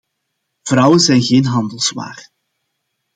[0.63, 2.29] Vrouwen zijn geen handelswaar.